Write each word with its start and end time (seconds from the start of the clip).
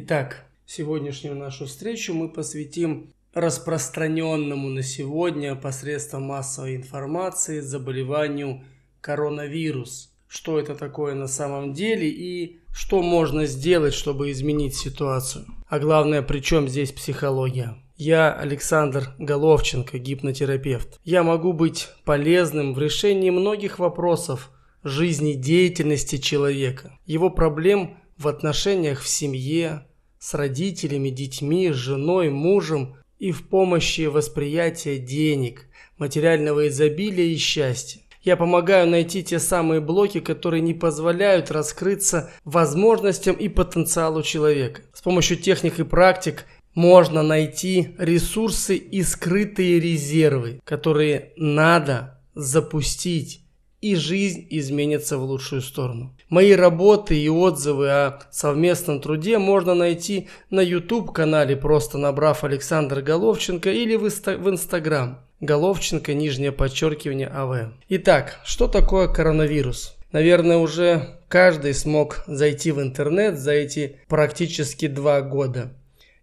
Итак, 0.00 0.44
сегодняшнюю 0.64 1.34
нашу 1.34 1.66
встречу 1.66 2.14
мы 2.14 2.28
посвятим 2.28 3.10
распространенному 3.34 4.68
на 4.68 4.84
сегодня 4.84 5.56
посредством 5.56 6.22
массовой 6.22 6.76
информации 6.76 7.58
заболеванию 7.58 8.62
коронавирус. 9.00 10.14
Что 10.28 10.60
это 10.60 10.76
такое 10.76 11.16
на 11.16 11.26
самом 11.26 11.72
деле 11.72 12.08
и 12.08 12.60
что 12.72 13.02
можно 13.02 13.44
сделать, 13.46 13.92
чтобы 13.92 14.30
изменить 14.30 14.76
ситуацию. 14.76 15.46
А 15.66 15.80
главное, 15.80 16.22
при 16.22 16.38
чем 16.38 16.68
здесь 16.68 16.92
психология. 16.92 17.74
Я 17.96 18.32
Александр 18.32 19.16
Головченко, 19.18 19.98
гипнотерапевт. 19.98 21.00
Я 21.02 21.24
могу 21.24 21.52
быть 21.52 21.88
полезным 22.04 22.72
в 22.72 22.78
решении 22.78 23.30
многих 23.30 23.80
вопросов 23.80 24.52
жизнедеятельности 24.84 26.18
человека, 26.18 26.96
его 27.04 27.30
проблем 27.30 27.96
в 28.16 28.28
отношениях 28.28 29.00
в 29.00 29.08
семье, 29.08 29.87
с 30.18 30.34
родителями, 30.34 31.10
детьми, 31.10 31.70
женой, 31.72 32.30
мужем 32.30 32.96
и 33.18 33.32
в 33.32 33.48
помощи 33.48 34.06
восприятия 34.06 34.98
денег, 34.98 35.66
материального 35.98 36.68
изобилия 36.68 37.26
и 37.26 37.36
счастья. 37.36 38.00
Я 38.22 38.36
помогаю 38.36 38.88
найти 38.88 39.22
те 39.22 39.38
самые 39.38 39.80
блоки, 39.80 40.20
которые 40.20 40.60
не 40.60 40.74
позволяют 40.74 41.50
раскрыться 41.50 42.30
возможностям 42.44 43.36
и 43.36 43.48
потенциалу 43.48 44.22
человека. 44.22 44.82
С 44.92 45.02
помощью 45.02 45.36
техник 45.36 45.78
и 45.78 45.84
практик 45.84 46.44
можно 46.74 47.22
найти 47.22 47.94
ресурсы 47.98 48.76
и 48.76 49.02
скрытые 49.02 49.80
резервы, 49.80 50.60
которые 50.64 51.32
надо 51.36 52.20
запустить 52.34 53.42
и 53.80 53.94
жизнь 53.94 54.46
изменится 54.50 55.18
в 55.18 55.22
лучшую 55.22 55.62
сторону. 55.62 56.14
Мои 56.28 56.52
работы 56.52 57.18
и 57.18 57.28
отзывы 57.30 57.88
о 57.88 58.20
совместном 58.30 59.00
труде 59.00 59.38
можно 59.38 59.74
найти 59.74 60.28
на 60.50 60.60
YouTube-канале, 60.60 61.56
просто 61.56 61.96
набрав 61.96 62.44
Александр 62.44 63.00
Головченко 63.00 63.70
или 63.70 63.96
в 63.96 64.06
Instagram. 64.06 65.20
Головченко, 65.40 66.12
нижнее 66.12 66.52
подчеркивание 66.52 67.28
АВ. 67.28 67.72
Итак, 67.88 68.40
что 68.44 68.68
такое 68.68 69.08
коронавирус? 69.08 69.96
Наверное, 70.12 70.58
уже 70.58 71.18
каждый 71.28 71.72
смог 71.72 72.24
зайти 72.26 72.72
в 72.72 72.82
интернет 72.82 73.38
за 73.38 73.52
эти 73.52 74.00
практически 74.08 74.86
два 74.86 75.22
года 75.22 75.72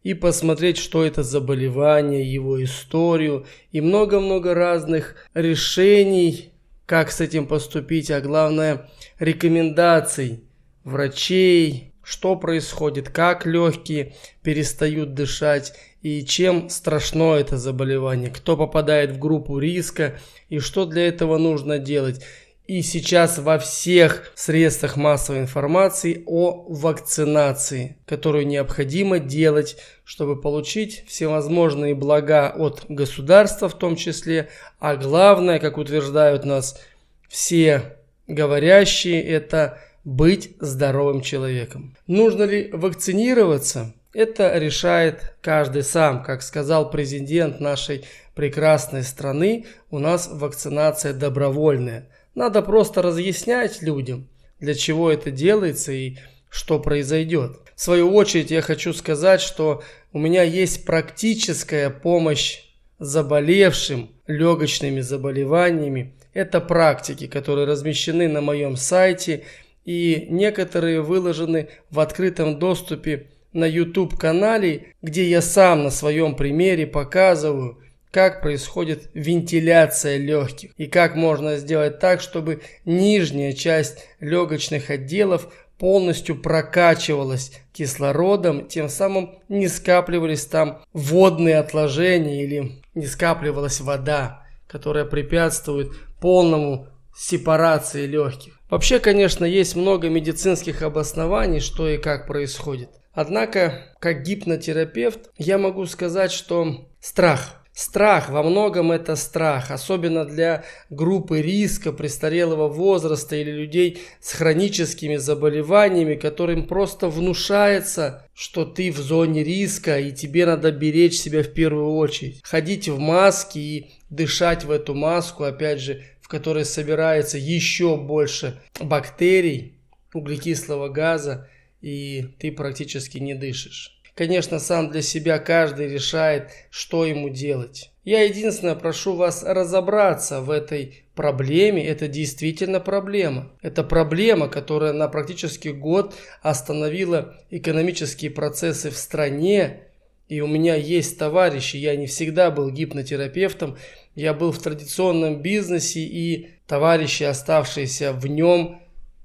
и 0.03 0.13
посмотреть, 0.13 0.77
что 0.77 1.03
это 1.03 1.23
заболевание, 1.23 2.31
его 2.31 2.63
историю 2.63 3.47
и 3.72 3.81
много-много 3.81 4.53
разных 4.53 5.16
решений 5.33 6.51
как 6.85 7.11
с 7.11 7.22
этим 7.22 7.47
поступить, 7.47 8.11
а 8.11 8.22
главное 8.22 8.88
рекомендаций 9.19 10.44
врачей, 10.83 11.94
что 12.03 12.35
происходит, 12.35 13.09
как 13.09 13.45
легкие 13.45 14.13
перестают 14.44 15.13
дышать 15.13 15.73
и 16.02 16.23
чем 16.23 16.69
страшно 16.69 17.33
это 17.33 17.57
заболевание, 17.57 18.30
кто 18.30 18.55
попадает 18.55 19.11
в 19.11 19.19
группу 19.19 19.57
риска 19.57 20.19
и 20.49 20.59
что 20.59 20.85
для 20.85 21.07
этого 21.07 21.38
нужно 21.38 21.80
делать. 21.80 22.22
И 22.67 22.81
сейчас 22.81 23.38
во 23.38 23.59
всех 23.59 24.31
средствах 24.33 24.97
массовой 24.97 25.39
информации 25.39 26.23
о 26.25 26.66
вакцинации, 26.67 27.97
которую 28.07 28.47
необходимо 28.47 29.19
делать, 29.19 29.77
чтобы 30.03 30.39
получить 30.39 31.03
всевозможные 31.07 31.94
блага 31.94 32.52
от 32.55 32.85
государства 32.89 33.69
в 33.69 33.77
том 33.77 33.95
числе, 33.95 34.50
а 34.79 34.95
главное, 34.95 35.59
как 35.59 35.77
утверждают 35.77 36.44
нас 36.44 36.79
все 37.27 37.97
говорящие, 38.27 39.23
это 39.23 39.79
быть 40.03 40.55
здоровым 40.59 41.21
человеком. 41.21 41.95
Нужно 42.07 42.43
ли 42.43 42.69
вакцинироваться? 42.71 43.93
Это 44.13 44.57
решает 44.57 45.35
каждый 45.41 45.83
сам. 45.83 46.23
Как 46.23 46.41
сказал 46.41 46.89
президент 46.89 47.59
нашей 47.59 48.05
прекрасной 48.33 49.03
страны, 49.03 49.65
у 49.89 49.99
нас 49.99 50.29
вакцинация 50.31 51.13
добровольная– 51.13 52.09
надо 52.35 52.61
просто 52.61 53.01
разъяснять 53.01 53.81
людям, 53.81 54.27
для 54.59 54.75
чего 54.75 55.09
это 55.09 55.31
делается 55.31 55.94
и 55.94 56.17
что 56.50 56.79
произойдет. 56.79 57.59
В 57.75 57.81
свою 57.81 58.13
очередь 58.13 58.51
я 58.51 58.61
хочу 58.61 58.94
сказать, 58.94 59.41
что 59.41 59.83
у 60.11 60.19
меня 60.19 60.44
есть 60.44 60.85
практическая 60.85 61.89
помощь 61.89 62.63
заболевшим 63.00 64.11
легочными 64.27 65.00
заболеваниями. 65.00 66.13
Это 66.35 66.59
практики, 66.59 67.28
которые 67.28 67.66
размещены 67.66 68.28
на 68.28 68.41
моем 68.41 68.75
сайте 68.75 69.46
и 69.85 70.28
некоторые 70.29 71.01
выложены 71.01 71.69
в 71.90 72.01
открытом 72.01 72.59
доступе 72.59 73.28
на 73.53 73.63
YouTube 73.63 74.18
канале, 74.18 74.88
где 75.01 75.24
я 75.29 75.41
сам 75.41 75.85
на 75.85 75.90
своем 75.90 76.35
примере 76.35 76.88
показываю, 76.88 77.81
как 78.12 78.41
происходит 78.41 79.09
вентиляция 79.13 80.18
легких 80.18 80.72
и 80.75 80.88
как 80.88 81.16
можно 81.16 81.56
сделать 81.56 82.00
так, 82.00 82.19
чтобы 82.19 82.62
нижняя 82.84 83.53
часть 83.53 84.06
легочных 84.19 84.90
отделов 84.90 85.47
полностью 85.78 86.35
прокачивалась 86.35 87.53
кислородом, 87.72 88.68
тем 88.68 88.90
самым 88.90 89.40
не 89.47 89.69
скапливались 89.69 90.45
там 90.45 90.81
водные 90.91 91.59
отложения 91.59 92.44
или 92.44 92.81
не 92.94 93.06
скапливалась 93.06 93.79
вода, 93.79 94.44
которая 94.67 95.05
препятствует 95.05 95.89
полному 96.19 96.87
сепарации 97.15 98.05
легких. 98.05 98.59
Вообще, 98.69 98.99
конечно, 98.99 99.45
есть 99.45 99.75
много 99.75 100.09
медицинских 100.09 100.81
обоснований, 100.81 101.59
что 101.59 101.87
и 101.87 101.97
как 101.97 102.27
происходит. 102.27 102.89
Однако, 103.13 103.93
как 103.99 104.23
гипнотерапевт, 104.23 105.29
я 105.37 105.57
могу 105.57 105.85
сказать, 105.85 106.31
что 106.31 106.89
страх– 106.99 107.61
Страх, 107.75 108.30
во 108.30 108.41
многом 108.41 108.94
это 108.94 109.18
страх, 109.18 109.69
особенно 109.69 110.24
для 110.24 110.63
группы 110.90 111.41
риска 111.41 111.91
престарелого 111.91 112.69
возраста 112.69 113.36
или 113.36 113.52
людей 113.52 114.00
с 114.22 114.31
хроническими 114.31 115.18
заболеваниями, 115.18 116.16
которым 116.16 116.68
просто 116.68 117.09
внушается, 117.09 118.25
что 118.34 118.63
ты 118.63 118.94
в 118.94 118.97
зоне 118.97 119.44
риска 119.44 120.00
и 120.00 120.13
тебе 120.13 120.46
надо 120.46 120.72
беречь 120.72 121.16
себя 121.16 121.44
в 121.44 121.52
первую 121.52 121.96
очередь. 121.96 122.40
Ходить 122.44 122.88
в 122.88 122.97
маске 122.97 123.59
и 123.59 123.92
дышать 124.09 124.63
в 124.63 124.72
эту 124.72 124.94
маску, 124.94 125.44
опять 125.44 125.81
же, 125.81 126.02
в 126.22 126.30
которой 126.30 126.63
собирается 126.63 127.38
еще 127.38 127.97
больше 127.97 128.57
бактерий, 128.80 129.81
углекислого 130.13 130.88
газа, 130.88 131.50
и 131.81 132.25
ты 132.40 132.53
практически 132.53 133.18
не 133.18 133.36
дышишь. 133.36 133.94
Конечно, 134.15 134.59
сам 134.59 134.89
для 134.89 135.01
себя 135.01 135.39
каждый 135.39 135.89
решает, 135.89 136.49
что 136.69 137.05
ему 137.05 137.27
делать. 137.27 137.91
Я 138.05 138.23
единственное 138.23 138.75
прошу 138.75 139.15
вас 139.15 139.43
разобраться 139.43 140.39
в 140.39 140.51
этой 140.51 141.03
проблеме. 141.15 141.85
Это 141.85 142.07
действительно 142.07 142.79
проблема. 142.79 143.51
Это 143.61 143.83
проблема, 143.83 144.47
которая 144.47 144.93
на 144.93 145.09
практически 145.09 145.67
год 145.67 146.15
остановила 146.41 147.35
экономические 147.49 148.31
процессы 148.31 148.89
в 148.89 148.95
стране. 148.95 149.81
И 150.29 150.39
у 150.39 150.47
меня 150.47 150.75
есть 150.75 151.19
товарищи, 151.19 151.75
я 151.75 151.95
не 151.97 152.07
всегда 152.07 152.51
был 152.51 152.71
гипнотерапевтом, 152.71 153.77
я 154.15 154.33
был 154.33 154.51
в 154.51 154.59
традиционном 154.59 155.41
бизнесе, 155.41 155.99
и 155.99 156.51
товарищи, 156.67 157.23
оставшиеся 157.23 158.11
в 158.13 158.25
нем, 158.25 158.81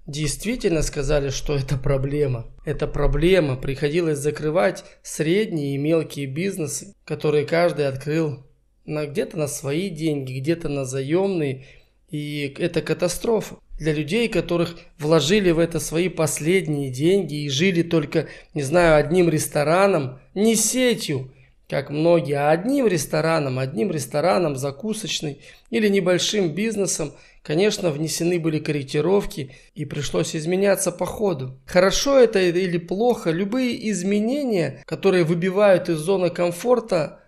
действительно 0.07 0.83
сказали, 0.83 1.31
что 1.31 1.55
это 1.55 1.77
проблема. 1.77 2.47
Это 2.65 2.87
проблема. 2.87 3.57
Приходилось 3.57 4.19
закрывать 4.19 4.85
средние 5.03 5.75
и 5.75 5.79
мелкие 5.79 6.27
бизнесы, 6.27 6.95
которые 7.05 7.47
каждый 7.47 7.87
открыл 7.87 8.45
на, 8.85 9.07
где-то 9.07 9.39
на 9.39 9.47
свои 9.47 9.89
деньги, 9.89 10.39
где-то 10.39 10.69
на 10.69 10.85
заемные. 10.85 11.67
И 12.11 12.55
это 12.59 12.83
катастрофа. 12.83 13.57
Для 13.79 13.93
людей, 13.93 14.29
которых 14.29 14.77
вложили 14.99 15.53
в 15.53 15.59
это 15.59 15.81
свои 15.81 16.09
последние 16.09 16.91
деньги 16.91 17.45
и 17.45 17.49
жили 17.49 17.83
только, 17.83 18.27
не 18.53 18.63
знаю, 18.63 18.97
одним 18.97 19.29
рестораном, 19.29 20.19
не 20.35 20.55
сетью, 20.55 21.33
как 21.69 21.89
многие, 21.89 22.35
а 22.35 22.51
одним 22.51 22.89
рестораном, 22.89 23.59
одним 23.59 23.91
рестораном, 23.91 24.57
закусочной 24.57 25.39
или 25.71 25.89
небольшим 25.89 26.53
бизнесом– 26.53 27.13
Конечно, 27.43 27.91
внесены 27.91 28.39
были 28.39 28.59
корректировки 28.59 29.53
и 29.75 29.87
пришлось 29.87 30.37
изменяться 30.37 30.93
по 30.93 31.07
ходу. 31.07 31.59
Хорошо 31.67 32.19
это 32.19 32.39
или 32.39 32.77
плохо, 32.77 33.31
любые 33.31 33.91
изменения, 33.91 34.83
которые 34.87 35.25
выбивают 35.25 35.89
из 35.89 35.99
зоны 35.99 36.29
комфорта, 36.29 37.21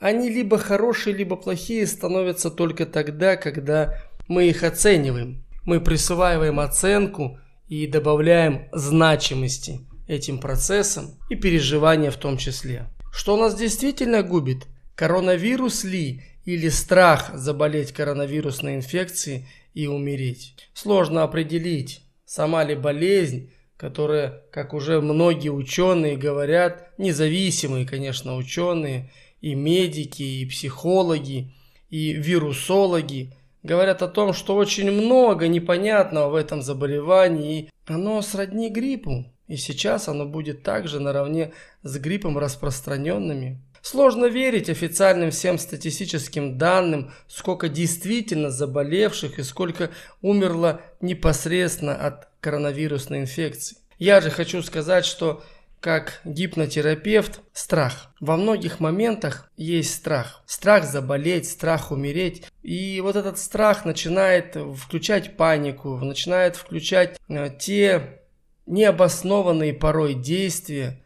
они 0.00 0.28
либо 0.28 0.58
хорошие, 0.58 1.14
либо 1.14 1.36
плохие 1.36 1.86
становятся 1.86 2.50
только 2.50 2.84
тогда, 2.84 3.36
когда 3.36 3.96
мы 4.26 4.48
их 4.48 4.64
оцениваем. 4.64 5.44
Мы 5.64 5.80
присваиваем 5.80 6.58
оценку 6.58 7.38
и 7.68 7.86
добавляем 7.86 8.68
значимости 8.72 9.80
этим 10.08 10.38
процессам 10.38 11.18
и 11.28 11.36
переживания 11.36 12.10
в 12.10 12.16
том 12.16 12.38
числе. 12.38 12.86
Что 13.12 13.36
нас 13.36 13.54
действительно 13.54 14.22
губит? 14.22 14.66
Коронавирус 14.96 15.84
ли 15.84 16.22
или 16.44 16.68
страх 16.68 17.30
заболеть 17.34 17.92
коронавирусной 17.92 18.76
инфекцией 18.76 19.46
и 19.74 19.86
умереть. 19.86 20.54
Сложно 20.74 21.22
определить, 21.22 22.02
сама 22.24 22.64
ли 22.64 22.74
болезнь, 22.74 23.52
которая, 23.76 24.42
как 24.52 24.74
уже 24.74 25.00
многие 25.00 25.48
ученые 25.48 26.16
говорят, 26.16 26.92
независимые, 26.98 27.86
конечно, 27.86 28.36
ученые, 28.36 29.10
и 29.40 29.54
медики, 29.54 30.22
и 30.22 30.46
психологи, 30.46 31.54
и 31.88 32.12
вирусологи, 32.12 33.34
говорят 33.62 34.02
о 34.02 34.08
том, 34.08 34.32
что 34.32 34.56
очень 34.56 34.90
много 34.90 35.48
непонятного 35.48 36.30
в 36.30 36.34
этом 36.34 36.62
заболевании, 36.62 37.58
и 37.58 37.70
оно 37.86 38.20
сродни 38.22 38.68
гриппу. 38.70 39.26
И 39.48 39.56
сейчас 39.56 40.08
оно 40.08 40.26
будет 40.26 40.62
также 40.62 41.00
наравне 41.00 41.52
с 41.82 41.98
гриппом 41.98 42.38
распространенными. 42.38 43.60
Сложно 43.82 44.26
верить 44.26 44.68
официальным 44.68 45.30
всем 45.30 45.58
статистическим 45.58 46.58
данным, 46.58 47.12
сколько 47.28 47.68
действительно 47.68 48.50
заболевших 48.50 49.38
и 49.38 49.42
сколько 49.42 49.90
умерло 50.22 50.82
непосредственно 51.00 51.94
от 51.94 52.28
коронавирусной 52.40 53.20
инфекции. 53.20 53.78
Я 53.98 54.20
же 54.20 54.30
хочу 54.30 54.62
сказать, 54.62 55.04
что 55.04 55.42
как 55.80 56.20
гипнотерапевт, 56.24 57.40
страх. 57.52 58.14
Во 58.20 58.36
многих 58.36 58.80
моментах 58.80 59.50
есть 59.56 59.94
страх. 59.94 60.42
Страх 60.46 60.84
заболеть, 60.84 61.48
страх 61.48 61.90
умереть. 61.90 62.44
И 62.62 63.00
вот 63.00 63.16
этот 63.16 63.38
страх 63.38 63.86
начинает 63.86 64.56
включать 64.76 65.36
панику, 65.38 65.96
начинает 65.96 66.56
включать 66.56 67.18
э, 67.28 67.48
те 67.58 68.20
необоснованные 68.66 69.72
порой 69.72 70.14
действия, 70.14 71.02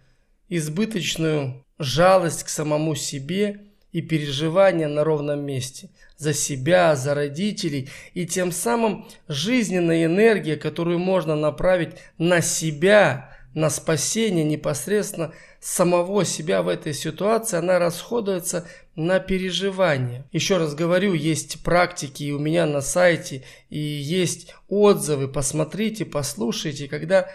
избыточную 0.49 1.64
жалость 1.79 2.45
к 2.45 2.49
самому 2.49 2.95
себе 2.95 3.61
и 3.93 4.03
переживания 4.03 4.89
на 4.89 5.05
ровном 5.05 5.45
месте 5.45 5.91
за 6.17 6.33
себя, 6.33 6.97
за 6.97 7.15
родителей 7.15 7.89
и 8.13 8.27
тем 8.27 8.53
самым 8.53 9.07
жизненная 9.29 10.07
энергия, 10.07 10.57
которую 10.57 10.99
можно 10.99 11.37
направить 11.37 11.97
на 12.19 12.41
себя, 12.41 13.31
на 13.55 13.71
спасение 13.71 14.45
непосредственно 14.45 15.33
самого 15.61 16.25
себя 16.25 16.63
в 16.63 16.69
этой 16.69 16.93
ситуации, 16.93 17.57
она 17.57 17.79
расходуется 17.79 18.67
на 18.97 19.21
переживания. 19.21 20.27
Еще 20.33 20.57
раз 20.57 20.75
говорю, 20.75 21.15
есть 21.15 21.63
практики 21.63 22.25
и 22.25 22.33
у 22.33 22.39
меня 22.39 22.67
на 22.67 22.81
сайте, 22.81 23.45
и 23.71 23.79
есть 23.79 24.53
отзывы, 24.69 25.29
посмотрите, 25.29 26.05
послушайте, 26.05 26.89
когда 26.89 27.29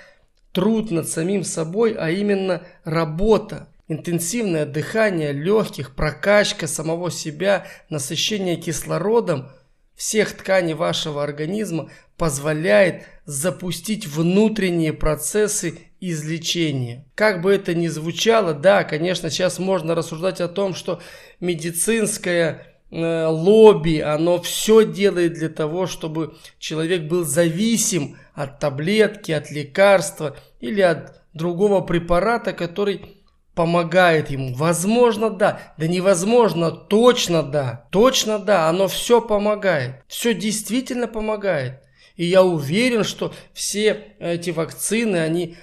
труд 0.52 0.92
над 0.92 1.08
самим 1.08 1.44
собой, 1.44 1.94
а 1.94 2.10
именно 2.12 2.64
работа, 2.84 3.70
интенсивное 3.90 4.66
дыхание 4.66 5.34
легких, 5.34 5.94
прокачка 5.96 6.68
самого 6.68 7.12
себя, 7.12 7.66
насыщение 7.90 8.56
кислородом 8.56 9.50
всех 9.96 10.32
тканей 10.38 10.76
вашего 10.76 11.22
организма 11.22 11.90
позволяет 12.16 13.04
запустить 13.26 14.08
внутренние 14.08 14.94
процессы 14.94 15.80
излечения. 16.00 17.06
Как 17.16 17.42
бы 17.42 17.52
это 17.52 17.74
ни 17.74 17.88
звучало, 17.88 18.54
да, 18.54 18.86
конечно, 18.86 19.30
сейчас 19.30 19.60
можно 19.60 19.96
рассуждать 19.96 20.40
о 20.40 20.48
том, 20.48 20.74
что 20.74 21.02
медицинское 21.42 22.78
э, 22.92 23.26
лобби, 23.26 24.00
оно 24.00 24.42
все 24.42 24.86
делает 24.86 25.34
для 25.34 25.50
того, 25.50 25.88
чтобы 25.88 26.38
человек 26.60 27.04
был 27.04 27.26
зависим 27.26 28.18
от 28.34 28.60
таблетки, 28.60 29.34
от 29.34 29.52
лекарства 29.52 30.38
или 30.62 30.80
от 30.80 31.22
другого 31.34 31.82
препарата, 31.82 32.54
который 32.54 33.19
помогает 33.60 34.30
ему. 34.30 34.56
Возможно, 34.56 35.30
да. 35.30 35.74
Да 35.78 35.86
невозможно, 35.86 36.72
точно 36.72 37.44
да. 37.44 37.88
Точно 37.92 38.40
да, 38.40 38.70
оно 38.70 38.88
все 38.88 39.20
помогает. 39.20 40.02
Все 40.08 40.34
действительно 40.34 41.10
помогает. 41.10 41.84
И 42.16 42.24
я 42.24 42.42
уверен, 42.42 43.04
что 43.04 43.34
все 43.52 44.16
эти 44.20 44.52
вакцины, 44.52 45.18
они 45.18 45.58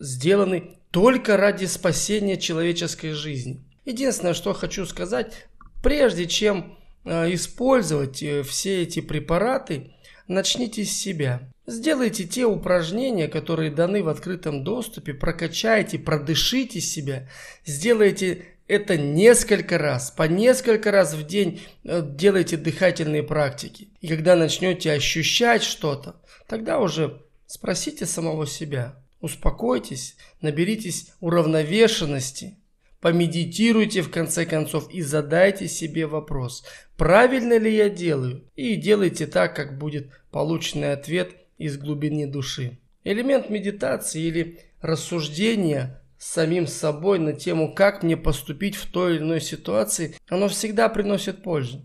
сделаны 0.00 0.76
только 0.90 1.36
ради 1.36 1.66
спасения 1.66 2.36
человеческой 2.36 3.12
жизни. 3.12 3.62
Единственное, 3.84 4.34
что 4.34 4.52
хочу 4.52 4.84
сказать, 4.84 5.46
прежде 5.84 6.26
чем 6.26 6.76
э, 7.04 7.32
использовать 7.32 8.24
э, 8.24 8.42
все 8.42 8.82
эти 8.82 8.98
препараты, 8.98 9.92
начните 10.26 10.84
с 10.84 10.90
себя. 10.90 11.48
Сделайте 11.66 12.24
те 12.24 12.44
упражнения, 12.44 13.26
которые 13.26 13.70
даны 13.70 14.02
в 14.02 14.08
открытом 14.10 14.64
доступе, 14.64 15.14
прокачайте, 15.14 15.98
продышите 15.98 16.82
себя, 16.82 17.26
сделайте 17.64 18.44
это 18.66 18.98
несколько 18.98 19.78
раз, 19.78 20.10
по 20.10 20.24
несколько 20.24 20.90
раз 20.90 21.14
в 21.14 21.26
день 21.26 21.62
э, 21.84 22.02
делайте 22.04 22.58
дыхательные 22.58 23.22
практики. 23.22 23.88
И 24.02 24.08
когда 24.08 24.36
начнете 24.36 24.92
ощущать 24.92 25.62
что-то, 25.62 26.16
тогда 26.46 26.80
уже 26.80 27.22
спросите 27.46 28.04
самого 28.04 28.46
себя, 28.46 29.02
успокойтесь, 29.20 30.16
наберитесь 30.42 31.12
уравновешенности, 31.20 32.58
помедитируйте 33.00 34.02
в 34.02 34.10
конце 34.10 34.44
концов 34.44 34.90
и 34.90 35.00
задайте 35.00 35.66
себе 35.68 36.06
вопрос, 36.06 36.62
правильно 36.98 37.56
ли 37.56 37.74
я 37.74 37.88
делаю, 37.88 38.44
и 38.54 38.76
делайте 38.76 39.26
так, 39.26 39.56
как 39.56 39.78
будет 39.78 40.10
полученный 40.30 40.92
ответ– 40.92 41.30
из 41.58 41.76
глубины 41.78 42.26
души. 42.26 42.78
Элемент 43.04 43.50
медитации 43.50 44.22
или 44.22 44.60
рассуждения 44.80 46.00
самим 46.18 46.66
собой 46.66 47.18
на 47.18 47.32
тему, 47.32 47.74
как 47.74 48.02
мне 48.02 48.16
поступить 48.16 48.76
в 48.76 48.90
той 48.90 49.16
или 49.16 49.22
иной 49.22 49.40
ситуации, 49.40 50.16
оно 50.28 50.48
всегда 50.48 50.88
приносит 50.88 51.42
пользу. 51.42 51.84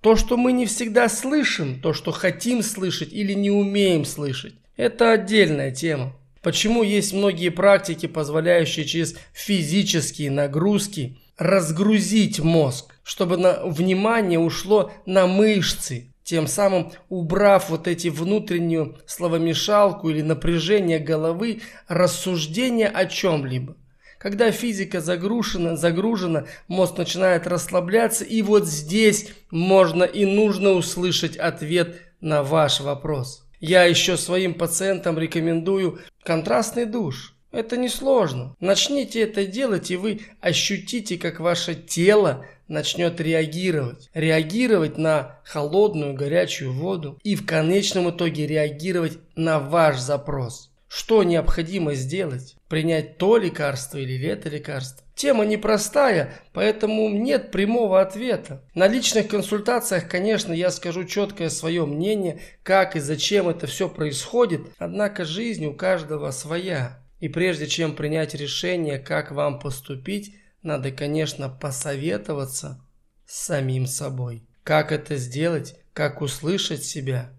То, 0.00 0.14
что 0.14 0.36
мы 0.36 0.52
не 0.52 0.66
всегда 0.66 1.08
слышим, 1.08 1.80
то, 1.80 1.92
что 1.92 2.12
хотим 2.12 2.62
слышать 2.62 3.12
или 3.12 3.32
не 3.32 3.50
умеем 3.50 4.04
слышать, 4.04 4.54
это 4.76 5.12
отдельная 5.12 5.72
тема. 5.72 6.14
Почему 6.42 6.82
есть 6.82 7.12
многие 7.12 7.48
практики, 7.48 8.06
позволяющие 8.06 8.84
через 8.84 9.16
физические 9.32 10.30
нагрузки 10.30 11.18
разгрузить 11.36 12.40
мозг, 12.40 12.94
чтобы 13.02 13.36
на 13.36 13.64
внимание 13.64 14.38
ушло 14.38 14.92
на 15.06 15.26
мышцы, 15.26 16.07
тем 16.28 16.46
самым 16.46 16.92
убрав 17.08 17.70
вот 17.70 17.88
эти 17.88 18.08
внутреннюю 18.08 18.98
словомешалку 19.06 20.10
или 20.10 20.20
напряжение 20.20 20.98
головы, 20.98 21.62
рассуждение 21.86 22.88
о 22.88 23.06
чем-либо. 23.06 23.76
Когда 24.18 24.50
физика 24.50 25.00
загружена, 25.00 25.74
загружена, 25.74 26.44
мозг 26.66 26.98
начинает 26.98 27.46
расслабляться, 27.46 28.26
и 28.26 28.42
вот 28.42 28.66
здесь 28.66 29.30
можно 29.50 30.04
и 30.04 30.26
нужно 30.26 30.72
услышать 30.72 31.38
ответ 31.38 31.96
на 32.20 32.42
ваш 32.42 32.80
вопрос. 32.80 33.46
Я 33.58 33.84
еще 33.84 34.18
своим 34.18 34.52
пациентам 34.52 35.18
рекомендую 35.18 35.98
контрастный 36.24 36.84
душ. 36.84 37.37
Это 37.50 37.76
несложно. 37.76 38.54
Начните 38.60 39.22
это 39.22 39.46
делать, 39.46 39.90
и 39.90 39.96
вы 39.96 40.20
ощутите, 40.40 41.16
как 41.16 41.40
ваше 41.40 41.74
тело 41.74 42.44
начнет 42.68 43.20
реагировать. 43.20 44.10
Реагировать 44.12 44.98
на 44.98 45.40
холодную, 45.44 46.14
горячую 46.14 46.72
воду 46.72 47.18
и 47.22 47.34
в 47.34 47.46
конечном 47.46 48.10
итоге 48.10 48.46
реагировать 48.46 49.18
на 49.34 49.58
ваш 49.58 49.98
запрос. 49.98 50.70
Что 50.88 51.22
необходимо 51.22 51.94
сделать? 51.94 52.56
Принять 52.68 53.18
то 53.18 53.36
лекарство 53.36 53.98
или 53.98 54.26
это 54.26 54.48
лекарство? 54.48 55.04
Тема 55.14 55.44
непростая, 55.44 56.32
поэтому 56.52 57.08
нет 57.10 57.50
прямого 57.50 58.00
ответа. 58.00 58.62
На 58.74 58.86
личных 58.86 59.28
консультациях, 59.28 60.08
конечно, 60.08 60.52
я 60.52 60.70
скажу 60.70 61.04
четкое 61.04 61.50
свое 61.50 61.84
мнение, 61.84 62.40
как 62.62 62.96
и 62.96 63.00
зачем 63.00 63.48
это 63.48 63.66
все 63.66 63.88
происходит, 63.88 64.62
однако 64.78 65.24
жизнь 65.24 65.66
у 65.66 65.74
каждого 65.74 66.30
своя. 66.30 67.02
И 67.20 67.28
прежде 67.28 67.66
чем 67.66 67.94
принять 67.96 68.34
решение, 68.34 68.98
как 68.98 69.32
вам 69.32 69.58
поступить, 69.58 70.34
надо, 70.62 70.90
конечно, 70.90 71.48
посоветоваться 71.48 72.84
с 73.26 73.46
самим 73.46 73.86
собой. 73.86 74.44
Как 74.62 74.92
это 74.92 75.16
сделать, 75.16 75.76
как 75.92 76.20
услышать 76.20 76.84
себя. 76.84 77.32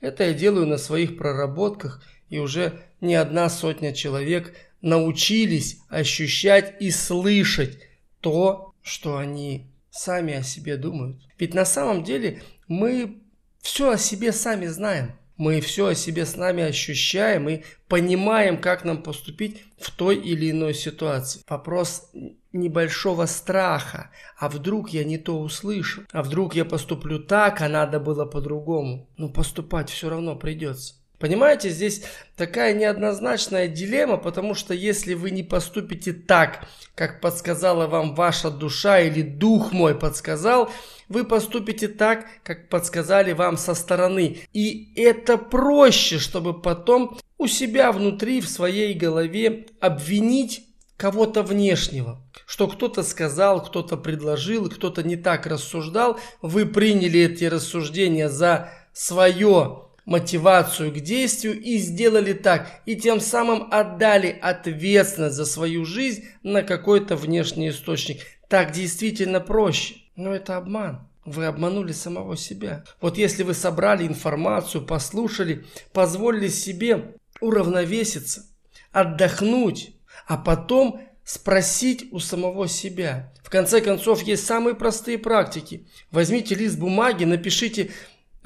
Это 0.00 0.24
я 0.24 0.34
делаю 0.34 0.66
на 0.66 0.78
своих 0.78 1.16
проработках, 1.16 2.02
и 2.28 2.38
уже 2.38 2.80
не 3.00 3.14
одна 3.14 3.48
сотня 3.48 3.92
человек 3.92 4.54
научились 4.80 5.80
ощущать 5.88 6.80
и 6.80 6.90
слышать 6.90 7.78
то, 8.20 8.74
что 8.82 9.16
они 9.16 9.66
сами 9.90 10.34
о 10.34 10.42
себе 10.42 10.76
думают. 10.76 11.20
Ведь 11.38 11.54
на 11.54 11.64
самом 11.64 12.04
деле 12.04 12.42
мы 12.68 13.22
все 13.60 13.90
о 13.92 13.98
себе 13.98 14.32
сами 14.32 14.66
знаем. 14.66 15.17
Мы 15.38 15.60
все 15.60 15.86
о 15.86 15.94
себе 15.94 16.26
с 16.26 16.36
нами 16.36 16.64
ощущаем 16.64 17.48
и 17.48 17.62
понимаем, 17.86 18.60
как 18.60 18.84
нам 18.84 19.02
поступить 19.02 19.62
в 19.78 19.92
той 19.92 20.16
или 20.16 20.50
иной 20.50 20.74
ситуации. 20.74 21.42
Вопрос 21.48 22.10
небольшого 22.52 23.26
страха. 23.26 24.10
А 24.36 24.48
вдруг 24.48 24.90
я 24.90 25.04
не 25.04 25.16
то 25.16 25.40
услышу? 25.40 26.02
А 26.10 26.24
вдруг 26.24 26.56
я 26.56 26.64
поступлю 26.64 27.20
так, 27.20 27.62
а 27.62 27.68
надо 27.68 28.00
было 28.00 28.24
по-другому? 28.24 29.08
Но 29.16 29.28
поступать 29.28 29.90
все 29.90 30.08
равно 30.08 30.34
придется. 30.34 30.94
Понимаете, 31.18 31.70
здесь 31.70 32.02
такая 32.36 32.74
неоднозначная 32.74 33.66
дилемма, 33.66 34.18
потому 34.18 34.54
что 34.54 34.72
если 34.72 35.14
вы 35.14 35.32
не 35.32 35.42
поступите 35.42 36.12
так, 36.12 36.68
как 36.94 37.20
подсказала 37.20 37.88
вам 37.88 38.14
ваша 38.14 38.50
душа 38.50 39.00
или 39.00 39.22
дух 39.22 39.72
мой 39.72 39.96
подсказал, 39.96 40.70
вы 41.08 41.24
поступите 41.24 41.88
так, 41.88 42.26
как 42.44 42.68
подсказали 42.68 43.32
вам 43.32 43.56
со 43.56 43.74
стороны. 43.74 44.38
И 44.52 44.92
это 44.94 45.38
проще, 45.38 46.18
чтобы 46.18 46.60
потом 46.60 47.18
у 47.36 47.48
себя 47.48 47.90
внутри, 47.90 48.40
в 48.40 48.48
своей 48.48 48.94
голове 48.94 49.66
обвинить 49.80 50.66
кого-то 50.96 51.42
внешнего. 51.42 52.20
Что 52.46 52.68
кто-то 52.68 53.02
сказал, 53.02 53.64
кто-то 53.64 53.96
предложил, 53.96 54.68
кто-то 54.68 55.02
не 55.02 55.16
так 55.16 55.46
рассуждал. 55.46 56.18
Вы 56.42 56.66
приняли 56.66 57.20
эти 57.20 57.44
рассуждения 57.44 58.28
за 58.28 58.70
свое 58.92 59.87
мотивацию 60.08 60.90
к 60.90 61.00
действию 61.00 61.60
и 61.60 61.76
сделали 61.76 62.32
так. 62.32 62.80
И 62.86 62.96
тем 62.96 63.20
самым 63.20 63.68
отдали 63.70 64.38
ответственность 64.40 65.36
за 65.36 65.44
свою 65.44 65.84
жизнь 65.84 66.24
на 66.42 66.62
какой-то 66.62 67.14
внешний 67.14 67.68
источник. 67.68 68.22
Так 68.48 68.72
действительно 68.72 69.38
проще. 69.38 69.96
Но 70.16 70.34
это 70.34 70.56
обман. 70.56 71.06
Вы 71.26 71.44
обманули 71.44 71.92
самого 71.92 72.38
себя. 72.38 72.84
Вот 73.02 73.18
если 73.18 73.42
вы 73.42 73.52
собрали 73.52 74.06
информацию, 74.06 74.86
послушали, 74.86 75.66
позволили 75.92 76.48
себе 76.48 77.14
уравновеситься, 77.42 78.46
отдохнуть, 78.92 79.90
а 80.26 80.38
потом 80.38 81.02
спросить 81.22 82.08
у 82.12 82.18
самого 82.18 82.66
себя. 82.66 83.30
В 83.44 83.50
конце 83.50 83.82
концов, 83.82 84.22
есть 84.22 84.46
самые 84.46 84.74
простые 84.74 85.18
практики. 85.18 85.86
Возьмите 86.10 86.54
лист 86.54 86.78
бумаги, 86.78 87.24
напишите, 87.24 87.90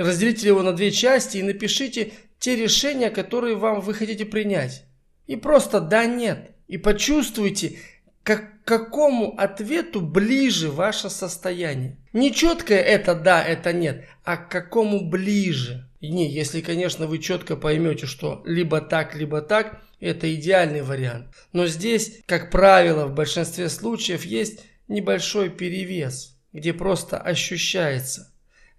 разделите 0.03 0.49
его 0.49 0.63
на 0.63 0.73
две 0.73 0.91
части 0.91 1.39
и 1.39 1.43
напишите 1.43 2.13
те 2.39 2.57
решения, 2.57 3.11
которые 3.11 3.57
вам 3.57 3.81
вы 3.81 3.95
хотите 3.95 4.25
принять. 4.25 4.85
И 5.27 5.37
просто 5.37 5.81
да, 5.81 6.07
нет. 6.07 6.51
И 6.69 6.77
почувствуйте, 6.77 7.79
к 8.23 8.41
какому 8.65 9.35
ответу 9.39 10.01
ближе 10.01 10.71
ваше 10.71 11.11
состояние. 11.11 11.97
Не 12.13 12.33
четкое 12.33 12.81
это 12.81 13.15
да, 13.15 13.43
это 13.43 13.73
нет, 13.73 14.05
а 14.25 14.37
к 14.37 14.51
какому 14.51 15.09
ближе. 15.09 15.89
Не, 16.01 16.29
если, 16.29 16.61
конечно, 16.61 17.07
вы 17.07 17.19
четко 17.19 17.57
поймете, 17.57 18.07
что 18.07 18.43
либо 18.45 18.81
так, 18.81 19.15
либо 19.15 19.41
так, 19.41 19.81
это 20.01 20.33
идеальный 20.35 20.83
вариант. 20.83 21.29
Но 21.53 21.67
здесь, 21.67 22.21
как 22.27 22.51
правило, 22.51 23.07
в 23.07 23.15
большинстве 23.15 23.69
случаев 23.69 24.25
есть 24.25 24.65
небольшой 24.89 25.49
перевес, 25.49 26.37
где 26.53 26.73
просто 26.73 27.19
ощущается. 27.19 28.32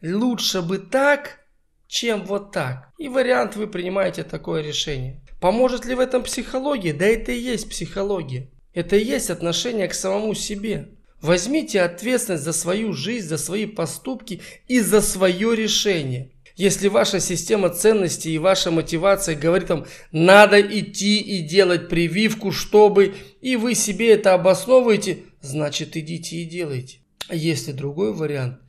Лучше 0.03 0.62
бы 0.62 0.79
так, 0.79 1.39
чем 1.88 2.25
вот 2.25 2.51
так. 2.51 2.89
И 2.98 3.07
вариант 3.07 3.55
вы 3.55 3.67
принимаете 3.67 4.24
такое 4.24 4.62
решение. 4.62 5.24
Поможет 5.39 5.86
ли 5.86 5.95
в 5.95 6.00
этом 6.00 6.24
психология? 6.24 6.91
Да 6.91 7.05
это 7.05 7.31
и 7.31 7.39
есть 7.39 7.69
психология. 7.69 8.50
Это 8.74 8.98
и 8.98 9.05
есть 9.05 9.29
отношение 9.29 9.88
к 9.88 9.93
самому 9.93 10.33
себе. 10.33 10.89
Возьмите 11.22 11.81
ответственность 11.81 12.43
за 12.43 12.51
свою 12.51 12.91
жизнь, 12.91 13.27
за 13.27 13.38
свои 13.38 13.65
поступки 13.65 14.41
и 14.67 14.81
за 14.81 15.00
свое 15.00 15.55
решение. 15.55 16.31
Если 16.57 16.89
ваша 16.89 17.22
система 17.22 17.69
ценностей 17.69 18.36
и 18.36 18.39
ваша 18.39 18.72
мотивация 18.72 19.36
говорит 19.36 19.69
вам, 19.69 19.86
надо 20.12 20.60
идти 20.62 21.19
и 21.19 21.39
делать 21.39 21.88
прививку, 21.88 22.51
чтобы, 22.51 23.15
и 23.41 23.55
вы 23.55 23.74
себе 23.74 24.12
это 24.12 24.33
обосновываете, 24.33 25.19
значит 25.41 25.95
идите 25.95 26.36
и 26.38 26.45
делайте. 26.45 26.98
А 27.29 27.36
если 27.36 27.72
другой 27.72 28.13
вариант, 28.13 28.60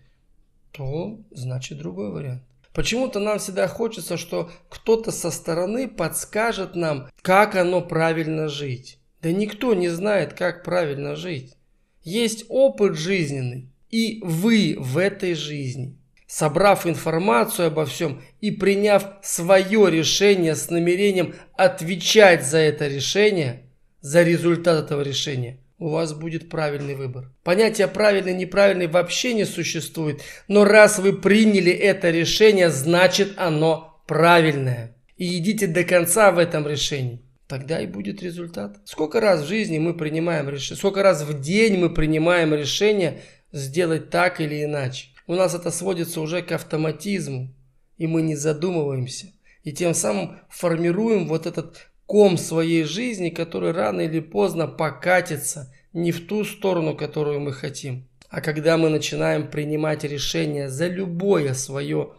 то 0.74 1.20
значит 1.30 1.78
другой 1.78 2.10
вариант. 2.10 2.42
Почему-то 2.72 3.20
нам 3.20 3.38
всегда 3.38 3.68
хочется, 3.68 4.16
что 4.16 4.50
кто-то 4.68 5.12
со 5.12 5.30
стороны 5.30 5.86
подскажет 5.86 6.74
нам, 6.74 7.08
как 7.22 7.54
оно 7.54 7.80
правильно 7.80 8.48
жить. 8.48 8.98
Да 9.22 9.30
никто 9.30 9.74
не 9.74 9.88
знает, 9.88 10.34
как 10.34 10.64
правильно 10.64 11.14
жить. 11.14 11.54
Есть 12.02 12.46
опыт 12.48 12.96
жизненный, 12.96 13.70
и 13.90 14.20
вы 14.24 14.76
в 14.78 14.98
этой 14.98 15.34
жизни. 15.34 15.96
Собрав 16.26 16.84
информацию 16.86 17.68
обо 17.68 17.86
всем 17.86 18.22
и 18.40 18.50
приняв 18.50 19.04
свое 19.22 19.88
решение 19.88 20.56
с 20.56 20.68
намерением 20.68 21.34
отвечать 21.56 22.44
за 22.44 22.58
это 22.58 22.88
решение, 22.88 23.62
за 24.00 24.24
результат 24.24 24.84
этого 24.84 25.02
решения, 25.02 25.60
у 25.84 25.90
вас 25.90 26.14
будет 26.14 26.48
правильный 26.48 26.94
выбор. 26.94 27.30
Понятие 27.42 27.88
правильный, 27.88 28.32
неправильный 28.32 28.86
вообще 28.86 29.34
не 29.34 29.44
существует, 29.44 30.22
но 30.48 30.64
раз 30.64 30.98
вы 30.98 31.12
приняли 31.12 31.70
это 31.70 32.10
решение, 32.10 32.70
значит 32.70 33.34
оно 33.36 34.02
правильное. 34.06 34.96
И 35.18 35.36
идите 35.38 35.66
до 35.66 35.84
конца 35.84 36.32
в 36.32 36.38
этом 36.38 36.66
решении 36.66 37.20
тогда 37.46 37.82
и 37.82 37.86
будет 37.86 38.22
результат. 38.22 38.78
Сколько 38.86 39.20
раз 39.20 39.42
в 39.42 39.48
жизни 39.48 39.78
мы 39.78 39.92
принимаем 39.92 40.48
решение, 40.48 40.78
сколько 40.78 41.02
раз 41.02 41.22
в 41.22 41.38
день 41.40 41.76
мы 41.76 41.92
принимаем 41.92 42.54
решение 42.54 43.20
сделать 43.52 44.08
так 44.08 44.40
или 44.40 44.64
иначе. 44.64 45.08
У 45.26 45.34
нас 45.34 45.54
это 45.54 45.70
сводится 45.70 46.22
уже 46.22 46.40
к 46.40 46.52
автоматизму, 46.52 47.54
и 47.98 48.06
мы 48.06 48.22
не 48.22 48.36
задумываемся. 48.36 49.26
И 49.62 49.72
тем 49.72 49.92
самым 49.92 50.38
формируем 50.48 51.28
вот 51.28 51.46
этот 51.46 51.88
ком 52.14 52.38
своей 52.38 52.84
жизни, 52.84 53.30
который 53.30 53.72
рано 53.72 54.02
или 54.02 54.20
поздно 54.20 54.68
покатится 54.68 55.74
не 55.92 56.12
в 56.12 56.28
ту 56.28 56.44
сторону, 56.44 56.94
которую 56.94 57.40
мы 57.40 57.52
хотим. 57.52 58.06
А 58.28 58.40
когда 58.40 58.78
мы 58.78 58.88
начинаем 58.88 59.50
принимать 59.50 60.04
решение 60.04 60.68
за 60.68 60.86
любое 60.86 61.54
свое 61.54 62.12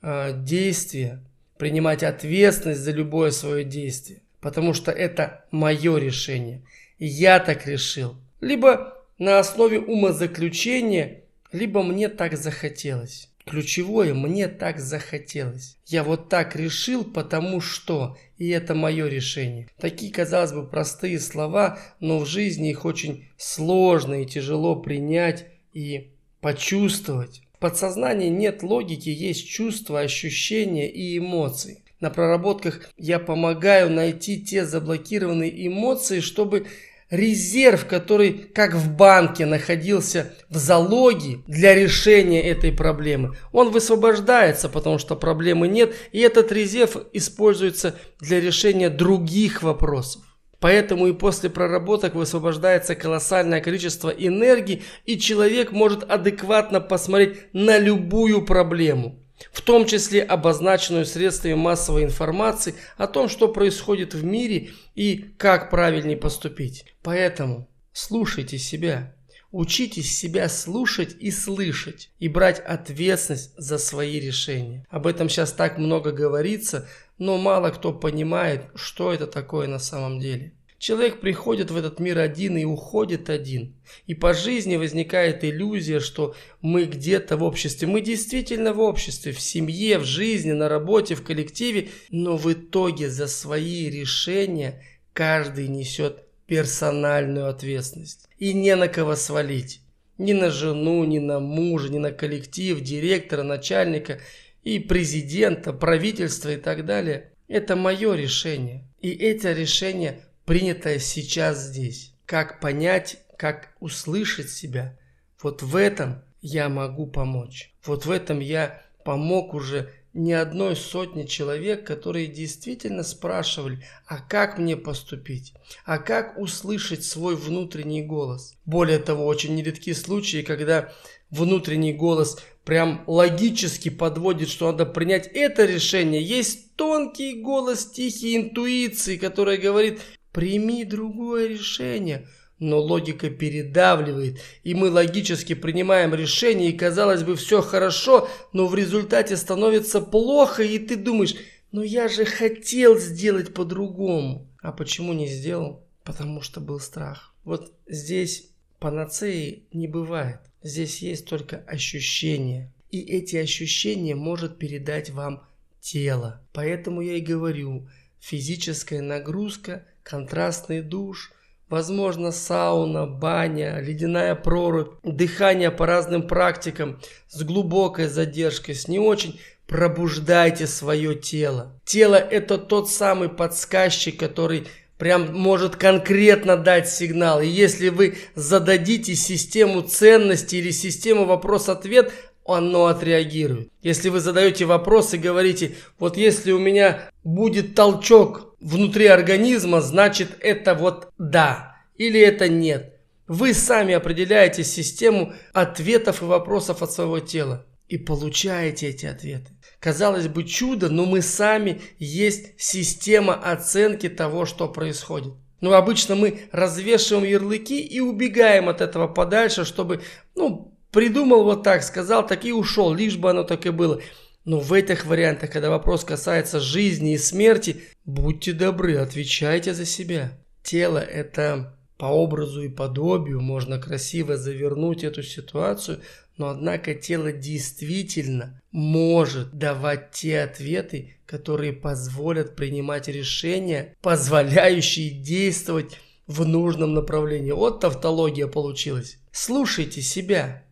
э, 0.00 0.32
действие, 0.34 1.20
принимать 1.58 2.02
ответственность 2.02 2.80
за 2.80 2.92
любое 2.92 3.30
свое 3.30 3.62
действие, 3.62 4.22
потому 4.40 4.72
что 4.72 4.90
это 4.90 5.44
мое 5.50 5.98
решение. 5.98 6.62
Я 6.98 7.38
так 7.38 7.66
решил. 7.66 8.16
Либо 8.40 9.04
на 9.18 9.38
основе 9.38 9.80
умозаключения, 9.80 11.24
либо 11.52 11.82
мне 11.82 12.08
так 12.08 12.38
захотелось. 12.38 13.28
Ключевое, 13.46 14.14
мне 14.14 14.48
так 14.48 14.78
захотелось. 14.78 15.76
Я 15.86 16.04
вот 16.04 16.28
так 16.28 16.54
решил, 16.54 17.04
потому 17.04 17.60
что, 17.60 18.16
и 18.38 18.48
это 18.48 18.74
мое 18.74 19.08
решение. 19.08 19.68
Такие, 19.78 20.12
казалось 20.12 20.52
бы, 20.52 20.66
простые 20.66 21.18
слова, 21.18 21.78
но 22.00 22.18
в 22.18 22.26
жизни 22.26 22.70
их 22.70 22.84
очень 22.84 23.26
сложно 23.36 24.22
и 24.22 24.26
тяжело 24.26 24.76
принять 24.76 25.46
и 25.72 26.12
почувствовать. 26.40 27.42
В 27.54 27.58
подсознании 27.58 28.28
нет 28.28 28.62
логики, 28.62 29.08
есть 29.08 29.48
чувства, 29.48 30.00
ощущения 30.00 30.90
и 30.90 31.18
эмоции 31.18 31.82
на 32.02 32.10
проработках 32.10 32.90
я 32.98 33.20
помогаю 33.20 33.88
найти 33.88 34.44
те 34.44 34.66
заблокированные 34.66 35.68
эмоции, 35.68 36.18
чтобы 36.18 36.66
резерв, 37.12 37.86
который 37.86 38.32
как 38.32 38.74
в 38.74 38.90
банке 38.90 39.44
находился 39.44 40.32
в 40.48 40.56
залоге 40.56 41.40
для 41.46 41.74
решения 41.74 42.42
этой 42.42 42.72
проблемы, 42.72 43.36
он 43.52 43.70
высвобождается, 43.70 44.68
потому 44.70 44.98
что 44.98 45.14
проблемы 45.14 45.68
нет, 45.68 45.94
и 46.10 46.20
этот 46.20 46.50
резерв 46.50 46.96
используется 47.12 47.94
для 48.18 48.40
решения 48.40 48.88
других 48.88 49.62
вопросов. 49.62 50.22
Поэтому 50.58 51.06
и 51.08 51.12
после 51.12 51.50
проработок 51.50 52.14
высвобождается 52.14 52.94
колоссальное 52.94 53.60
количество 53.60 54.08
энергии, 54.08 54.82
и 55.04 55.18
человек 55.18 55.70
может 55.70 56.10
адекватно 56.10 56.80
посмотреть 56.80 57.52
на 57.52 57.78
любую 57.78 58.42
проблему 58.46 59.21
в 59.50 59.60
том 59.62 59.86
числе 59.86 60.22
обозначенную 60.22 61.06
средствами 61.06 61.54
массовой 61.54 62.04
информации 62.04 62.74
о 62.96 63.06
том, 63.06 63.28
что 63.28 63.48
происходит 63.48 64.14
в 64.14 64.24
мире 64.24 64.70
и 64.94 65.16
как 65.38 65.70
правильнее 65.70 66.16
поступить. 66.16 66.84
Поэтому 67.02 67.68
слушайте 67.92 68.58
себя, 68.58 69.14
учитесь 69.50 70.16
себя 70.16 70.48
слушать 70.48 71.16
и 71.18 71.30
слышать, 71.30 72.10
и 72.18 72.28
брать 72.28 72.58
ответственность 72.60 73.52
за 73.56 73.78
свои 73.78 74.18
решения. 74.18 74.86
Об 74.90 75.06
этом 75.06 75.28
сейчас 75.28 75.52
так 75.52 75.78
много 75.78 76.12
говорится, 76.12 76.88
но 77.18 77.38
мало 77.38 77.70
кто 77.70 77.92
понимает, 77.92 78.66
что 78.74 79.12
это 79.12 79.26
такое 79.26 79.66
на 79.66 79.78
самом 79.78 80.18
деле. 80.18 80.54
Человек 80.82 81.20
приходит 81.20 81.70
в 81.70 81.76
этот 81.76 82.00
мир 82.00 82.18
один 82.18 82.56
и 82.56 82.64
уходит 82.64 83.30
один. 83.30 83.76
И 84.08 84.16
по 84.16 84.34
жизни 84.34 84.74
возникает 84.74 85.44
иллюзия, 85.44 86.00
что 86.00 86.34
мы 86.60 86.86
где-то 86.86 87.36
в 87.36 87.44
обществе. 87.44 87.86
Мы 87.86 88.00
действительно 88.00 88.72
в 88.72 88.80
обществе, 88.80 89.30
в 89.30 89.40
семье, 89.40 89.98
в 89.98 90.04
жизни, 90.04 90.50
на 90.50 90.68
работе, 90.68 91.14
в 91.14 91.22
коллективе. 91.22 91.90
Но 92.10 92.36
в 92.36 92.52
итоге 92.52 93.08
за 93.10 93.28
свои 93.28 93.90
решения 93.90 94.82
каждый 95.12 95.68
несет 95.68 96.24
персональную 96.48 97.48
ответственность. 97.48 98.28
И 98.40 98.52
не 98.52 98.74
на 98.74 98.88
кого 98.88 99.14
свалить. 99.14 99.82
Ни 100.18 100.32
на 100.32 100.50
жену, 100.50 101.04
ни 101.04 101.20
на 101.20 101.38
мужа, 101.38 101.90
ни 101.90 101.98
на 101.98 102.10
коллектив, 102.10 102.80
директора, 102.80 103.44
начальника 103.44 104.18
и 104.64 104.80
президента, 104.80 105.72
правительства 105.72 106.52
и 106.52 106.56
так 106.56 106.84
далее. 106.84 107.30
Это 107.46 107.76
мое 107.76 108.14
решение. 108.16 108.88
И 109.00 109.10
это 109.10 109.52
решение 109.52 110.22
принятое 110.44 110.98
сейчас 110.98 111.66
здесь. 111.66 112.14
Как 112.26 112.60
понять, 112.60 113.18
как 113.36 113.74
услышать 113.80 114.50
себя. 114.50 114.98
Вот 115.42 115.62
в 115.62 115.76
этом 115.76 116.22
я 116.40 116.68
могу 116.68 117.06
помочь. 117.06 117.72
Вот 117.84 118.06
в 118.06 118.10
этом 118.10 118.40
я 118.40 118.82
помог 119.04 119.54
уже 119.54 119.90
ни 120.14 120.32
одной 120.32 120.76
сотни 120.76 121.24
человек, 121.24 121.86
которые 121.86 122.26
действительно 122.26 123.02
спрашивали, 123.02 123.82
а 124.06 124.18
как 124.18 124.58
мне 124.58 124.76
поступить, 124.76 125.54
а 125.84 125.98
как 125.98 126.38
услышать 126.38 127.04
свой 127.04 127.34
внутренний 127.34 128.02
голос. 128.02 128.54
Более 128.66 128.98
того, 128.98 129.26
очень 129.26 129.54
нередки 129.54 129.94
случаи, 129.94 130.42
когда 130.42 130.92
внутренний 131.30 131.94
голос 131.94 132.38
прям 132.64 133.04
логически 133.06 133.88
подводит, 133.88 134.48
что 134.48 134.70
надо 134.70 134.84
принять 134.84 135.26
это 135.28 135.64
решение. 135.64 136.22
Есть 136.22 136.76
тонкий 136.76 137.40
голос 137.40 137.86
тихий 137.86 138.36
интуиции, 138.36 139.16
которая 139.16 139.56
говорит, 139.56 140.00
прими 140.32 140.84
другое 140.84 141.48
решение– 141.48 142.26
но 142.62 142.80
логика 142.80 143.28
передавливает, 143.28 144.38
и 144.62 144.74
мы 144.74 144.88
логически 144.88 145.54
принимаем 145.54 146.14
решение, 146.14 146.70
и 146.70 146.76
казалось 146.76 147.24
бы 147.24 147.34
все 147.34 147.60
хорошо, 147.60 148.28
но 148.52 148.68
в 148.68 148.76
результате 148.76 149.36
становится 149.36 150.00
плохо, 150.00 150.62
и 150.62 150.78
ты 150.78 150.94
думаешь, 150.94 151.34
ну 151.72 151.82
я 151.82 152.08
же 152.08 152.24
хотел 152.24 152.98
сделать 152.98 153.52
по-другому. 153.52 154.46
А 154.60 154.70
почему 154.70 155.12
не 155.12 155.26
сделал? 155.26 155.82
Потому 156.04 156.40
что 156.40 156.60
был 156.60 156.78
страх. 156.78 157.34
Вот 157.42 157.72
здесь 157.88 158.50
панацеи 158.78 159.64
не 159.72 159.88
бывает. 159.88 160.38
Здесь 160.62 161.02
есть 161.02 161.26
только 161.26 161.64
ощущения. 161.66 162.72
И 162.92 163.00
эти 163.00 163.36
ощущения 163.36 164.14
может 164.14 164.58
передать 164.58 165.10
вам 165.10 165.42
тело. 165.80 166.40
Поэтому 166.52 167.00
я 167.00 167.14
и 167.14 167.20
говорю, 167.20 167.88
физическая 168.20 169.00
нагрузка, 169.00 169.84
контрастный 170.02 170.82
душ– 170.82 171.32
Возможно, 171.72 172.32
сауна, 172.32 173.06
баня, 173.06 173.80
ледяная 173.80 174.34
прорубь, 174.34 174.90
дыхание 175.02 175.70
по 175.70 175.86
разным 175.86 176.28
практикам 176.28 177.00
с 177.30 177.42
глубокой 177.42 178.08
задержкой, 178.08 178.74
с 178.74 178.88
не 178.88 178.98
очень. 178.98 179.40
Пробуждайте 179.66 180.66
свое 180.66 181.14
тело. 181.14 181.80
Тело 181.86 182.16
это 182.16 182.58
тот 182.58 182.90
самый 182.90 183.30
подсказчик, 183.30 184.20
который 184.20 184.66
прям 184.98 185.34
может 185.34 185.76
конкретно 185.76 186.58
дать 186.58 186.90
сигнал. 186.90 187.40
И 187.40 187.46
если 187.46 187.88
вы 187.88 188.18
зададите 188.34 189.14
систему 189.14 189.80
ценностей 189.80 190.58
или 190.58 190.72
систему 190.72 191.24
вопрос-ответ, 191.24 192.12
оно 192.46 192.86
отреагирует. 192.86 193.70
Если 193.82 194.08
вы 194.08 194.20
задаете 194.20 194.64
вопрос 194.64 195.14
и 195.14 195.18
говорите, 195.18 195.74
вот 195.98 196.16
если 196.16 196.52
у 196.52 196.58
меня 196.58 197.10
будет 197.24 197.74
толчок 197.74 198.56
внутри 198.60 199.06
организма, 199.06 199.80
значит 199.80 200.36
это 200.40 200.74
вот 200.74 201.08
да 201.18 201.76
или 201.96 202.20
это 202.20 202.48
нет. 202.48 202.96
Вы 203.28 203.54
сами 203.54 203.94
определяете 203.94 204.64
систему 204.64 205.32
ответов 205.52 206.22
и 206.22 206.26
вопросов 206.26 206.82
от 206.82 206.92
своего 206.92 207.20
тела 207.20 207.66
и 207.88 207.96
получаете 207.96 208.88
эти 208.88 209.06
ответы. 209.06 209.52
Казалось 209.78 210.28
бы 210.28 210.44
чудо, 210.44 210.88
но 210.88 211.06
мы 211.06 211.22
сами 211.22 211.80
есть 211.98 212.60
система 212.60 213.34
оценки 213.34 214.08
того, 214.08 214.44
что 214.46 214.68
происходит. 214.68 215.34
Но 215.60 215.72
обычно 215.74 216.16
мы 216.16 216.40
развешиваем 216.50 217.24
ярлыки 217.24 217.80
и 217.80 218.00
убегаем 218.00 218.68
от 218.68 218.80
этого 218.80 219.06
подальше, 219.06 219.64
чтобы, 219.64 220.02
ну, 220.34 220.71
придумал 220.92 221.42
вот 221.42 221.64
так, 221.64 221.82
сказал 221.82 222.24
так 222.24 222.44
и 222.44 222.52
ушел, 222.52 222.94
лишь 222.94 223.16
бы 223.16 223.30
оно 223.30 223.42
так 223.42 223.66
и 223.66 223.70
было. 223.70 224.00
Но 224.44 224.60
в 224.60 224.72
этих 224.72 225.06
вариантах, 225.06 225.50
когда 225.50 225.70
вопрос 225.70 226.04
касается 226.04 226.60
жизни 226.60 227.14
и 227.14 227.18
смерти, 227.18 227.82
будьте 228.04 228.52
добры, 228.52 228.96
отвечайте 228.96 229.74
за 229.74 229.84
себя. 229.84 230.38
Тело– 230.62 230.98
это 230.98 231.76
по 231.96 232.06
образу 232.06 232.62
и 232.62 232.68
подобию, 232.68 233.40
можно 233.40 233.78
красиво 233.78 234.36
завернуть 234.36 235.04
эту 235.04 235.22
ситуацию, 235.22 236.00
но 236.36 236.48
однако 236.48 236.94
тело 236.94 237.30
действительно 237.30 238.60
может 238.72 239.56
давать 239.56 240.10
те 240.10 240.40
ответы, 240.40 241.14
которые 241.26 241.72
позволят 241.72 242.56
принимать 242.56 243.06
решения, 243.06 243.94
позволяющие 244.02 245.10
действовать 245.10 246.00
в 246.26 246.44
нужном 246.44 246.94
направлении. 246.94 247.52
Вот 247.52 247.80
тавтология 247.80 248.48
получилась. 248.48 249.18
Слушайте 249.30 250.02
себя. 250.02 250.64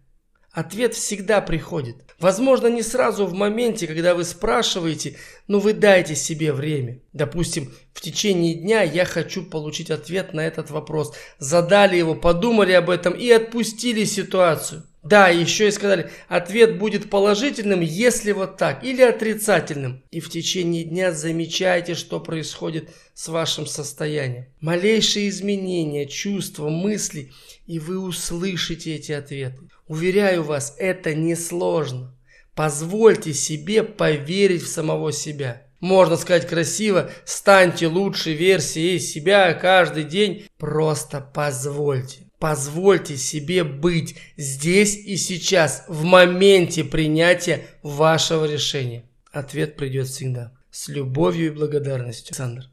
Ответ 0.52 0.94
всегда 0.94 1.40
приходит. 1.40 1.96
Возможно, 2.18 2.66
не 2.66 2.82
сразу 2.82 3.24
в 3.24 3.32
моменте, 3.32 3.86
когда 3.86 4.16
вы 4.16 4.24
спрашиваете, 4.24 5.16
но 5.46 5.60
вы 5.60 5.72
дайте 5.72 6.16
себе 6.16 6.52
время. 6.52 7.00
Допустим, 7.12 7.72
в 7.94 8.00
течение 8.00 8.54
дня 8.54 8.82
я 8.82 9.04
хочу 9.04 9.44
получить 9.44 9.90
ответ 9.90 10.34
на 10.34 10.40
этот 10.40 10.70
вопрос. 10.70 11.14
Задали 11.38 11.96
его, 11.96 12.16
подумали 12.16 12.72
об 12.72 12.90
этом 12.90 13.12
и 13.12 13.30
отпустили 13.30 14.04
ситуацию. 14.04 14.84
Да, 15.02 15.28
еще 15.28 15.68
и 15.68 15.70
сказали, 15.70 16.10
ответ 16.28 16.78
будет 16.78 17.08
положительным, 17.08 17.80
если 17.80 18.32
вот 18.32 18.58
так, 18.58 18.84
или 18.84 19.00
отрицательным. 19.00 20.02
И 20.10 20.20
в 20.20 20.28
течение 20.28 20.84
дня 20.84 21.12
замечайте, 21.12 21.94
что 21.94 22.20
происходит 22.20 22.90
с 23.14 23.28
вашим 23.28 23.66
состоянием. 23.66 24.46
Малейшие 24.60 25.30
изменения, 25.30 26.06
чувства, 26.06 26.68
мысли, 26.68 27.32
и 27.66 27.78
вы 27.78 27.98
услышите 27.98 28.94
эти 28.94 29.12
ответы. 29.12 29.70
Уверяю 29.88 30.42
вас, 30.42 30.74
это 30.78 31.14
несложно. 31.14 32.14
Позвольте 32.54 33.32
себе 33.32 33.82
поверить 33.82 34.62
в 34.62 34.68
самого 34.68 35.12
себя. 35.12 35.66
Можно 35.80 36.16
сказать 36.18 36.46
красиво, 36.46 37.10
станьте 37.24 37.86
лучшей 37.86 38.34
версией 38.34 38.98
себя 38.98 39.54
каждый 39.54 40.04
день. 40.04 40.44
Просто 40.58 41.26
позвольте. 41.34 42.29
Позвольте 42.40 43.18
себе 43.18 43.64
быть 43.64 44.16
здесь 44.38 44.96
и 44.96 45.18
сейчас, 45.18 45.84
в 45.88 46.04
моменте 46.04 46.84
принятия 46.84 47.66
вашего 47.82 48.46
решения. 48.46 49.04
Ответ 49.30 49.76
придет 49.76 50.08
всегда. 50.08 50.50
С 50.70 50.88
любовью 50.88 51.48
и 51.48 51.54
благодарностью, 51.54 52.30
Александр. 52.30 52.70